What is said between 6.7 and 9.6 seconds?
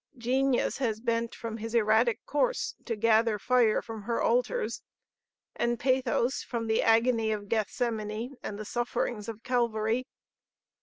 agony of Gethsemane and the sufferings of